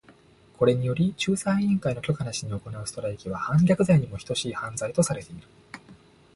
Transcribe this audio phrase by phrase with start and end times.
[0.57, 5.47] これにより、仲裁委員会の許可なしに行うストライキは反逆罪にも等しい犯罪とされている。